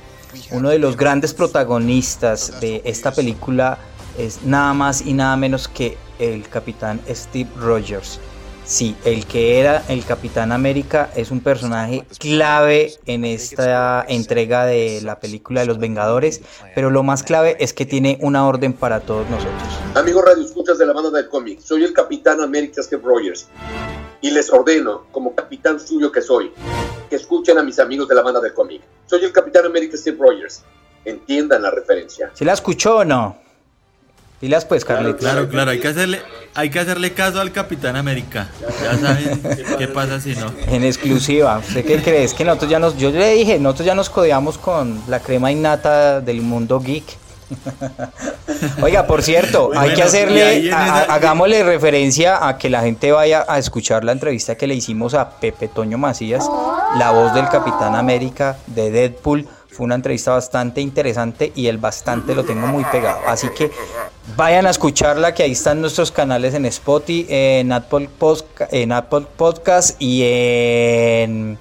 uno 0.50 0.70
de 0.70 0.78
los 0.78 0.96
grandes 0.96 1.32
protagonistas 1.32 2.60
de 2.60 2.82
esta 2.84 3.12
película 3.12 3.78
es 4.18 4.42
nada 4.42 4.74
más 4.74 5.02
y 5.02 5.12
nada 5.12 5.36
menos 5.36 5.68
que 5.68 5.96
el 6.18 6.48
capitán 6.48 7.00
Steve 7.08 7.50
Rogers. 7.56 8.20
Sí, 8.64 8.96
el 9.04 9.26
que 9.26 9.60
era 9.60 9.84
el 9.88 10.06
Capitán 10.06 10.50
América 10.50 11.10
es 11.14 11.30
un 11.30 11.40
personaje 11.40 12.06
clave 12.18 12.94
en 13.04 13.26
esta 13.26 14.04
entrega 14.08 14.64
de 14.64 15.00
la 15.02 15.20
película 15.20 15.60
de 15.60 15.66
los 15.66 15.78
Vengadores, 15.78 16.40
pero 16.74 16.88
lo 16.88 17.02
más 17.02 17.22
clave 17.22 17.56
es 17.60 17.74
que 17.74 17.84
tiene 17.84 18.18
una 18.22 18.46
orden 18.46 18.72
para 18.72 19.00
todos 19.00 19.28
nosotros. 19.28 19.62
Amigos 19.94 20.24
Radio 20.24 20.44
Escuchas 20.44 20.78
de 20.78 20.86
la 20.86 20.94
banda 20.94 21.10
del 21.10 21.28
cómic, 21.28 21.60
soy 21.60 21.84
el 21.84 21.92
Capitán 21.92 22.40
América 22.40 22.82
Steve 22.82 23.02
Rogers 23.04 23.48
y 24.22 24.30
les 24.30 24.50
ordeno, 24.50 25.04
como 25.12 25.34
capitán 25.34 25.78
suyo 25.78 26.10
que 26.10 26.22
soy, 26.22 26.50
que 27.10 27.16
escuchen 27.16 27.58
a 27.58 27.62
mis 27.62 27.78
amigos 27.78 28.08
de 28.08 28.14
la 28.14 28.22
banda 28.22 28.40
del 28.40 28.54
cómic. 28.54 28.80
Soy 29.04 29.22
el 29.22 29.32
Capitán 29.32 29.66
América 29.66 29.98
Steve 29.98 30.16
Rogers. 30.18 30.62
Entiendan 31.04 31.60
la 31.60 31.70
referencia. 31.70 32.30
¿Se 32.32 32.46
la 32.46 32.54
escuchó 32.54 32.96
o 32.96 33.04
no? 33.04 33.43
Dilas 34.44 34.66
pues, 34.66 34.84
Carlitos. 34.84 35.20
Claro, 35.20 35.48
claro, 35.48 35.70
hay 35.70 35.80
que 35.80 35.88
hacerle, 35.88 36.20
hay 36.54 36.68
que 36.68 36.78
hacerle 36.78 37.14
caso 37.14 37.40
al 37.40 37.50
Capitán 37.50 37.96
América. 37.96 38.50
Ya 38.82 38.98
saben 38.98 39.40
qué 39.78 39.88
pasa 39.88 40.20
si 40.20 40.34
no. 40.34 40.52
En 40.66 40.84
exclusiva. 40.84 41.62
¿Usted 41.66 41.82
qué 41.82 42.02
crees? 42.02 42.34
Que 42.34 42.44
nosotros 42.44 42.70
ya 42.70 42.78
nos, 42.78 42.94
yo 42.98 43.10
le 43.10 43.36
dije, 43.36 43.58
nosotros 43.58 43.86
ya 43.86 43.94
nos 43.94 44.10
codeamos 44.10 44.58
con 44.58 45.00
la 45.08 45.20
crema 45.20 45.50
innata 45.50 46.20
del 46.20 46.42
mundo 46.42 46.78
geek. 46.78 47.04
Oiga, 48.82 49.06
por 49.06 49.22
cierto, 49.22 49.70
hay 49.74 49.94
que 49.94 50.02
hacerle, 50.02 50.70
hagámosle 50.70 51.62
referencia 51.62 52.46
a 52.46 52.58
que 52.58 52.68
la 52.68 52.82
gente 52.82 53.12
vaya 53.12 53.46
a 53.48 53.58
escuchar 53.58 54.04
la 54.04 54.12
entrevista 54.12 54.56
que 54.56 54.66
le 54.66 54.74
hicimos 54.74 55.14
a 55.14 55.40
Pepe 55.40 55.68
Toño 55.68 55.96
Macías, 55.96 56.46
la 56.98 57.12
voz 57.12 57.32
del 57.32 57.48
Capitán 57.48 57.94
América 57.94 58.58
de 58.66 58.90
Deadpool. 58.90 59.48
Fue 59.74 59.84
una 59.84 59.96
entrevista 59.96 60.30
bastante 60.30 60.80
interesante 60.80 61.52
y 61.56 61.66
el 61.66 61.78
bastante 61.78 62.34
lo 62.34 62.44
tengo 62.44 62.68
muy 62.68 62.84
pegado. 62.84 63.18
Así 63.26 63.48
que 63.56 63.72
vayan 64.36 64.66
a 64.66 64.70
escucharla, 64.70 65.34
que 65.34 65.42
ahí 65.42 65.52
están 65.52 65.80
nuestros 65.80 66.12
canales 66.12 66.54
en 66.54 66.64
Spotify, 66.66 67.26
en 67.28 67.72
Apple, 67.72 68.08
Podcast 69.36 70.00
y 70.00 70.22
en 70.22 71.58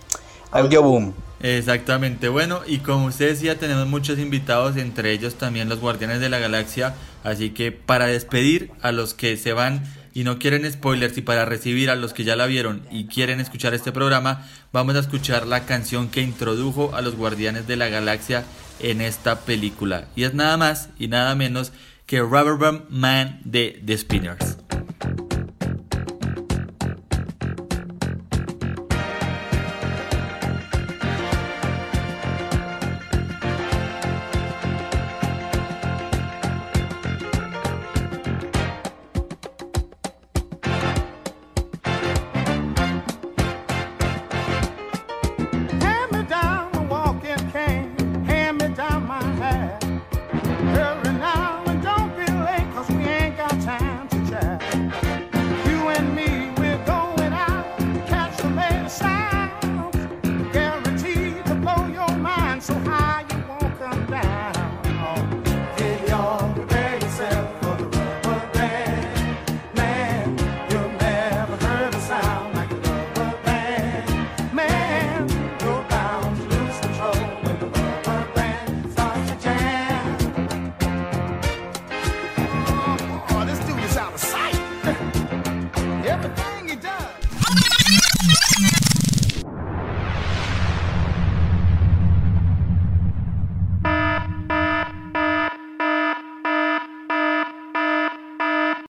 Audioboom. 0.52 1.14
Exactamente, 1.42 2.30
bueno, 2.30 2.62
y 2.66 2.78
como 2.78 3.08
ustedes 3.08 3.42
ya 3.42 3.56
tenemos 3.56 3.88
muchos 3.88 4.20
invitados, 4.20 4.78
entre 4.78 5.12
ellos 5.12 5.36
también 5.36 5.68
los 5.68 5.80
Guardianes 5.82 6.22
de 6.22 6.30
la 6.30 6.40
Galaxia, 6.40 6.94
así 7.24 7.50
que 7.50 7.74
para 7.74 8.06
despedir 8.06 8.72
a 8.82 8.94
los 8.94 9.14
que 9.14 9.36
se 9.36 9.52
van 9.52 9.84
y 10.14 10.24
no 10.24 10.38
quieren 10.40 10.72
spoilers 10.72 11.18
y 11.18 11.22
para 11.22 11.46
recibir 11.46 11.90
a 11.90 11.96
los 11.96 12.14
que 12.14 12.24
ya 12.24 12.36
la 12.36 12.46
vieron 12.46 12.84
y 12.92 13.06
quieren 13.06 13.40
escuchar 13.40 13.74
este 13.74 13.92
programa, 13.92 14.48
vamos 14.72 14.96
a 14.96 15.00
escuchar 15.00 15.48
la 15.48 15.66
canción 15.66 16.10
que 16.10 16.22
introdujo 16.22 16.96
a 16.96 17.02
los 17.02 17.16
Guardianes 17.16 17.68
de 17.68 17.76
la 17.76 17.90
Galaxia 17.90 18.44
en 18.80 19.02
esta 19.02 19.42
película. 19.42 20.08
Y 20.16 20.24
es 20.24 20.34
nada 20.34 20.58
más 20.58 20.90
y 21.00 21.08
nada 21.08 21.36
menos 21.36 21.72
que 22.06 22.20
Rubber 22.20 22.58
Band 22.58 22.90
Man 22.90 23.42
de 23.44 23.82
The 23.86 23.98
Spinners. 23.98 24.63